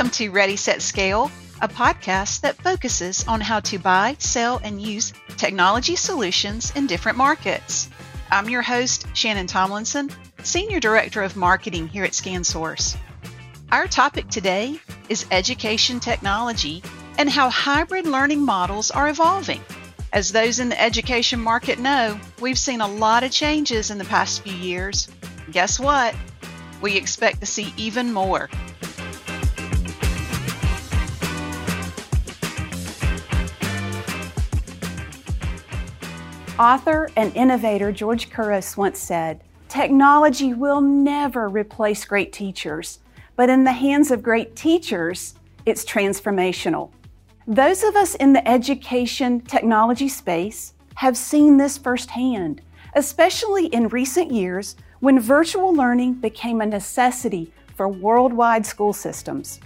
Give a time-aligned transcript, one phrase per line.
[0.00, 4.80] Welcome to Ready, Set, Scale, a podcast that focuses on how to buy, sell, and
[4.80, 7.90] use technology solutions in different markets.
[8.30, 10.08] I'm your host, Shannon Tomlinson,
[10.42, 12.96] Senior Director of Marketing here at ScanSource.
[13.70, 16.82] Our topic today is education technology
[17.18, 19.60] and how hybrid learning models are evolving.
[20.14, 24.06] As those in the education market know, we've seen a lot of changes in the
[24.06, 25.08] past few years.
[25.52, 26.14] Guess what?
[26.80, 28.48] We expect to see even more.
[36.60, 42.98] Author and innovator George Couros once said, Technology will never replace great teachers,
[43.34, 46.90] but in the hands of great teachers, it's transformational.
[47.46, 52.60] Those of us in the education technology space have seen this firsthand,
[52.94, 59.60] especially in recent years when virtual learning became a necessity for worldwide school systems.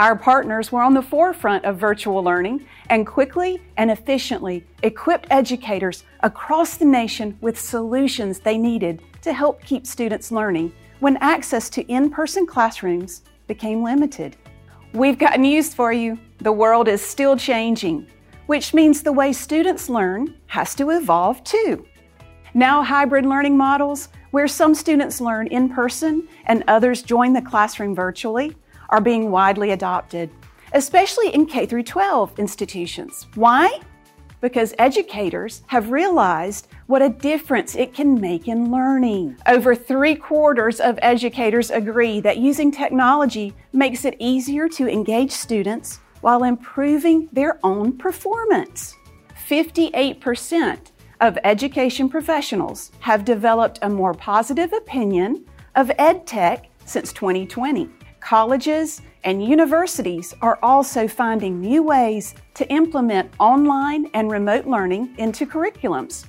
[0.00, 6.02] Our partners were on the forefront of virtual learning and quickly and efficiently equipped educators
[6.20, 11.82] across the nation with solutions they needed to help keep students learning when access to
[11.82, 14.36] in person classrooms became limited.
[14.94, 16.18] We've got news for you.
[16.38, 18.08] The world is still changing,
[18.46, 21.86] which means the way students learn has to evolve too.
[22.52, 27.94] Now, hybrid learning models, where some students learn in person and others join the classroom
[27.94, 28.56] virtually,
[28.88, 30.30] are being widely adopted,
[30.72, 33.26] especially in K 12 institutions.
[33.34, 33.80] Why?
[34.40, 39.36] Because educators have realized what a difference it can make in learning.
[39.46, 46.00] Over three quarters of educators agree that using technology makes it easier to engage students
[46.20, 48.94] while improving their own performance.
[49.48, 50.78] 58%
[51.20, 57.88] of education professionals have developed a more positive opinion of EdTech since 2020
[58.24, 65.44] colleges, and universities are also finding new ways to implement online and remote learning into
[65.44, 66.26] curriculums.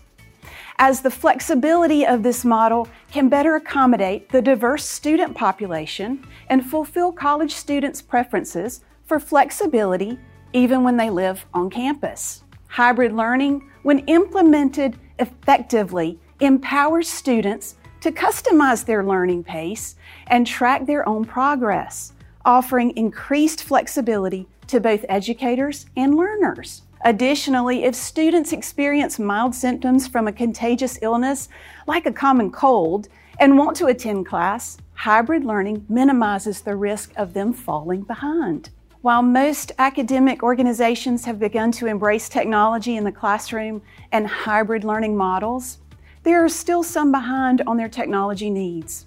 [0.77, 7.13] As the flexibility of this model can better accommodate the diverse student population and fulfill
[7.13, 10.19] college students' preferences for flexibility
[10.51, 12.43] even when they live on campus.
[12.67, 17.75] Hybrid learning, when implemented effectively, empowers students
[18.05, 19.95] to customize their learning pace
[20.27, 22.13] and track their own progress,
[22.45, 26.83] offering increased flexibility to both educators and learners.
[27.03, 31.49] Additionally, if students experience mild symptoms from a contagious illness
[31.87, 33.07] like a common cold
[33.39, 38.69] and want to attend class, hybrid learning minimizes the risk of them falling behind.
[39.01, 45.17] While most academic organizations have begun to embrace technology in the classroom and hybrid learning
[45.17, 45.79] models,
[46.25, 49.05] there are still some behind on their technology needs.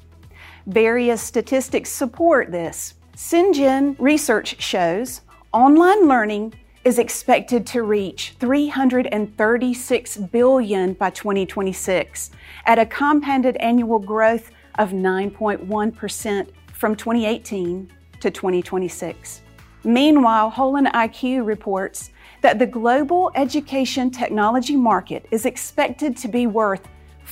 [0.66, 2.94] Various statistics support this.
[3.16, 12.30] CINGEN research shows online learning is expected to reach 336 billion by 2026
[12.66, 17.90] at a compounded annual growth of 9.1% from 2018
[18.20, 19.42] to 2026.
[19.82, 22.10] Meanwhile, HolonIQ reports
[22.42, 26.88] that the global education technology market is expected to be worth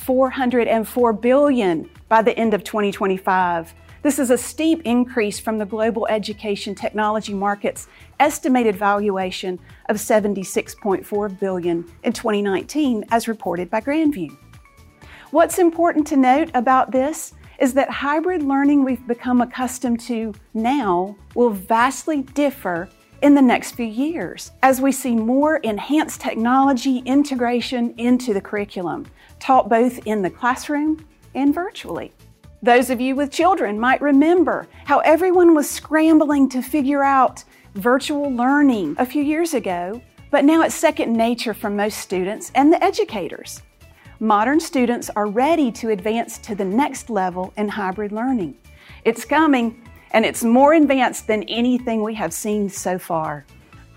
[0.07, 3.73] 404 billion by the end of 2025.
[4.03, 9.59] This is a steep increase from the global education technology market's estimated valuation
[9.89, 14.33] of 76.4 billion in 2019 as reported by Grandview.
[15.31, 21.17] What's important to note about this is that hybrid learning we've become accustomed to now
[21.35, 22.87] will vastly differ
[23.21, 29.05] in the next few years as we see more enhanced technology integration into the curriculum,
[29.39, 31.05] taught both in the classroom
[31.35, 32.13] and virtually.
[32.63, 37.43] Those of you with children might remember how everyone was scrambling to figure out
[37.75, 42.73] virtual learning a few years ago, but now it's second nature for most students and
[42.73, 43.61] the educators.
[44.19, 48.57] Modern students are ready to advance to the next level in hybrid learning.
[49.05, 53.45] It's coming, and it's more advanced than anything we have seen so far.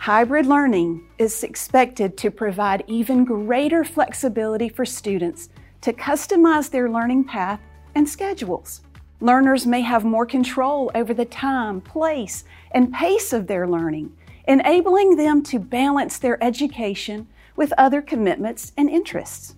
[0.00, 5.50] Hybrid learning is expected to provide even greater flexibility for students
[5.82, 7.60] to customize their learning path
[7.94, 8.80] and schedules.
[9.20, 14.10] Learners may have more control over the time, place, and pace of their learning,
[14.48, 19.54] enabling them to balance their education with other commitments and interests.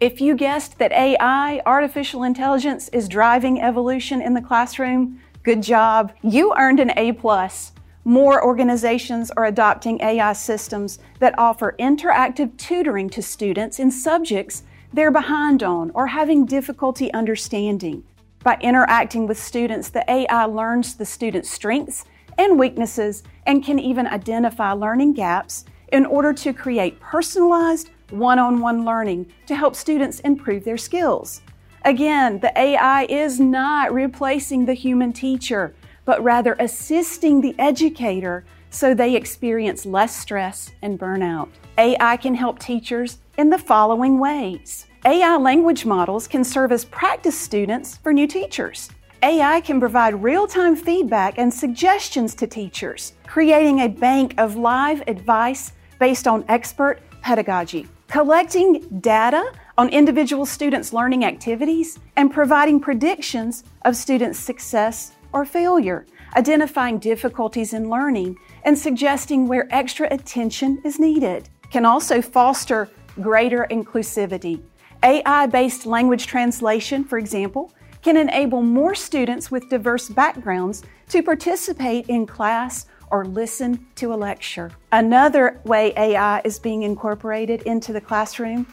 [0.00, 6.14] If you guessed that AI, artificial intelligence, is driving evolution in the classroom, Good job.
[6.22, 7.12] You earned an A.
[7.12, 7.73] plus.
[8.06, 14.62] More organizations are adopting AI systems that offer interactive tutoring to students in subjects
[14.92, 18.04] they're behind on or having difficulty understanding.
[18.42, 22.04] By interacting with students, the AI learns the student's strengths
[22.36, 28.60] and weaknesses and can even identify learning gaps in order to create personalized one on
[28.60, 31.40] one learning to help students improve their skills.
[31.86, 35.74] Again, the AI is not replacing the human teacher,
[36.04, 41.48] but rather assisting the educator so they experience less stress and burnout.
[41.78, 44.86] AI can help teachers in the following ways.
[45.04, 48.90] AI language models can serve as practice students for new teachers.
[49.22, 55.02] AI can provide real time feedback and suggestions to teachers, creating a bank of live
[55.06, 57.86] advice based on expert pedagogy.
[58.08, 66.06] Collecting data on individual students' learning activities and providing predictions of students' success or failure,
[66.36, 71.50] identifying difficulties in learning, and suggesting where extra attention is needed.
[71.70, 72.88] Can also foster
[73.20, 74.62] greater inclusivity.
[75.02, 82.06] AI based language translation, for example, can enable more students with diverse backgrounds to participate
[82.08, 84.70] in class or listen to a lecture.
[84.92, 88.66] Another way AI is being incorporated into the classroom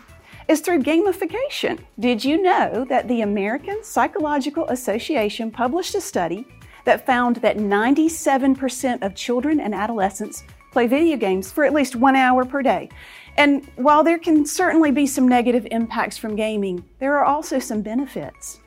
[0.51, 1.80] is through gamification.
[1.98, 6.45] Did you know that the American Psychological Association published a study
[6.83, 10.44] that found that 97% of children and adolescents
[10.74, 12.89] play video games for at least one hour per day?
[13.38, 17.81] And while there can certainly be some negative impacts from gaming, there are also some
[17.81, 18.59] benefits.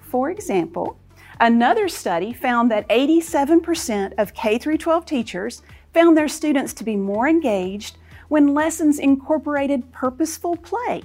[0.00, 0.98] For example,
[1.38, 5.60] another study found that 87% of K 12 teachers
[5.92, 7.98] found their students to be more engaged
[8.30, 11.02] when lessons incorporated purposeful play.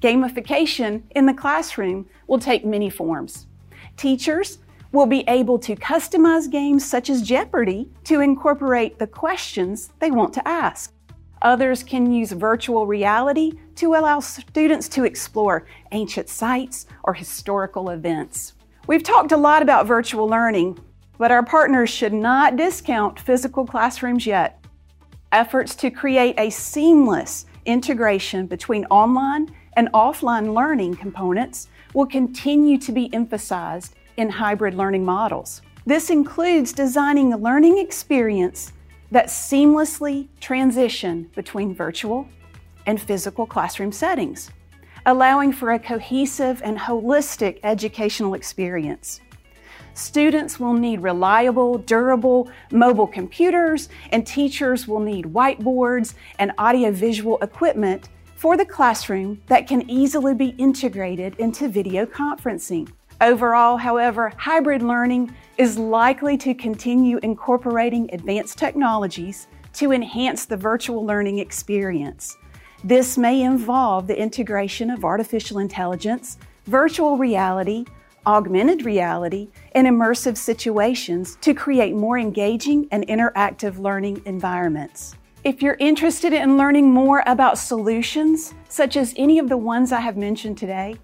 [0.00, 3.46] Gamification in the classroom will take many forms.
[3.96, 4.58] Teachers
[4.92, 10.34] will be able to customize games such as Jeopardy to incorporate the questions they want
[10.34, 10.92] to ask.
[11.40, 18.52] Others can use virtual reality to allow students to explore ancient sites or historical events.
[18.86, 20.78] We've talked a lot about virtual learning,
[21.16, 24.55] but our partners should not discount physical classrooms yet.
[25.32, 32.92] Efforts to create a seamless integration between online and offline learning components will continue to
[32.92, 35.62] be emphasized in hybrid learning models.
[35.84, 38.72] This includes designing a learning experience
[39.10, 42.28] that seamlessly transition between virtual
[42.86, 44.50] and physical classroom settings,
[45.06, 49.20] allowing for a cohesive and holistic educational experience.
[49.96, 58.10] Students will need reliable, durable mobile computers, and teachers will need whiteboards and audiovisual equipment
[58.34, 62.92] for the classroom that can easily be integrated into video conferencing.
[63.22, 71.06] Overall, however, hybrid learning is likely to continue incorporating advanced technologies to enhance the virtual
[71.06, 72.36] learning experience.
[72.84, 77.86] This may involve the integration of artificial intelligence, virtual reality,
[78.26, 85.14] augmented reality, and immersive situations to create more engaging and interactive learning environments.
[85.44, 90.00] If you're interested in learning more about solutions, such as any of the ones I
[90.00, 90.96] have mentioned today,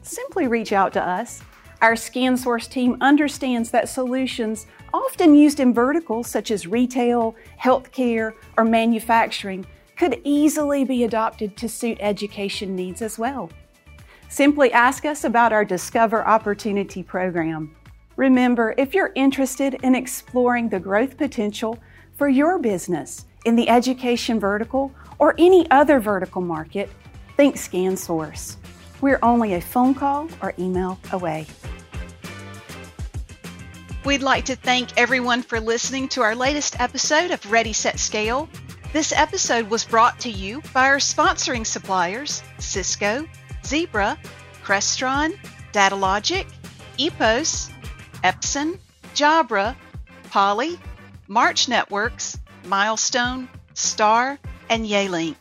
[0.00, 1.42] simply reach out to us.
[1.82, 8.64] Our ScanSource team understands that solutions often used in verticals such as retail, healthcare, or
[8.64, 9.66] manufacturing
[9.96, 13.50] could easily be adopted to suit education needs as well.
[14.30, 17.74] Simply ask us about our Discover Opportunity program.
[18.14, 21.80] Remember, if you're interested in exploring the growth potential
[22.16, 26.88] for your business in the education vertical or any other vertical market,
[27.36, 28.54] think ScanSource.
[29.00, 31.46] We're only a phone call or email away.
[34.04, 38.48] We'd like to thank everyone for listening to our latest episode of Ready Set Scale.
[38.92, 43.26] This episode was brought to you by our sponsoring suppliers Cisco,
[43.64, 44.18] Zebra,
[44.62, 45.38] Crestron,
[45.72, 46.46] Datalogic,
[46.98, 47.70] Epos,
[48.22, 48.78] Epson,
[49.14, 49.74] Jabra,
[50.30, 50.78] Poly,
[51.28, 54.38] March Networks, Milestone, Star,
[54.68, 55.36] and Yealink.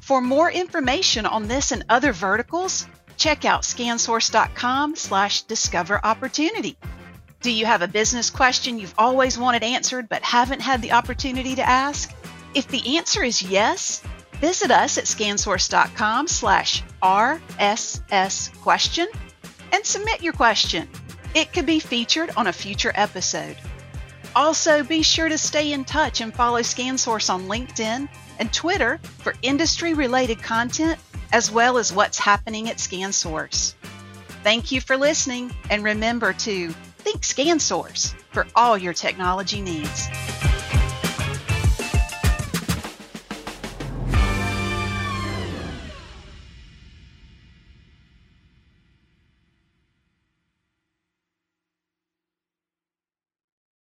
[0.00, 2.86] For more information on this and other verticals,
[3.16, 6.76] check out scansource.com slash discover opportunity.
[7.42, 11.54] Do you have a business question you've always wanted answered but haven't had the opportunity
[11.54, 12.12] to ask?
[12.54, 14.02] If the answer is yes,
[14.40, 19.08] visit us at scansource.com slash RSS question
[19.72, 20.88] and submit your question.
[21.34, 23.56] It could be featured on a future episode.
[24.34, 29.34] Also, be sure to stay in touch and follow ScanSource on LinkedIn and Twitter for
[29.42, 30.98] industry related content
[31.32, 33.74] as well as what's happening at ScanSource.
[34.42, 40.08] Thank you for listening and remember to Think ScanSource for all your technology needs.